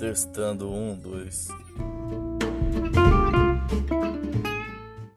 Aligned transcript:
Testando 0.00 0.72
um, 0.72 0.96
dois. 0.96 1.48